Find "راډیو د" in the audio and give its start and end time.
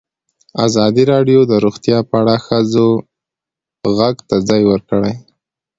1.13-1.53